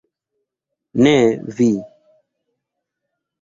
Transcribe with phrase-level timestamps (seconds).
[1.03, 1.13] Ne
[1.57, 1.69] vi.